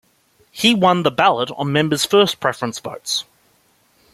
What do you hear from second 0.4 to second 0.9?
He